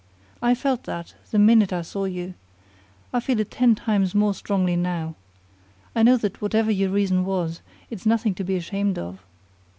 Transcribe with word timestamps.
I 0.41 0.55
felt 0.55 0.85
that, 0.85 1.13
the 1.29 1.37
minute 1.37 1.71
I 1.71 1.83
saw 1.83 2.05
you. 2.05 2.33
I 3.13 3.19
feel 3.19 3.39
it 3.39 3.51
ten 3.51 3.75
times 3.75 4.15
more 4.15 4.33
strongly 4.33 4.75
now. 4.75 5.13
I 5.95 6.01
know 6.01 6.17
that 6.17 6.41
whatever 6.41 6.71
your 6.71 6.89
reason 6.89 7.23
was, 7.23 7.61
it's 7.91 8.07
nothing 8.07 8.33
to 8.33 8.43
be 8.43 8.55
ashamed 8.55 8.97
of." 8.97 9.23